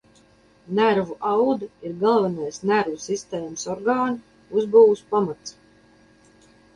Nervu 0.77 1.15
audi 1.31 1.67
ir 1.89 1.91
galvenais 2.03 2.57
nervu 2.71 2.97
sistēmas 3.03 3.65
orgānu 3.73 4.57
uzbūves 4.63 5.05
pamats. 5.13 5.55